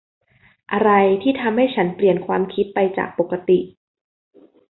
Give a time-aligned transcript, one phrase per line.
[0.71, 0.91] อะไร
[1.23, 3.59] ที่ทำให้ฉันเปลี่ยนความคิดไปจากปกติ?